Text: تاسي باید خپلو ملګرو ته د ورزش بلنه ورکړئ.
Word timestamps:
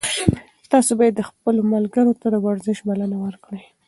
تاسي 0.71 0.93
باید 0.99 1.27
خپلو 1.29 1.61
ملګرو 1.73 2.13
ته 2.21 2.27
د 2.33 2.35
ورزش 2.47 2.77
بلنه 2.89 3.17
ورکړئ. 3.25 3.63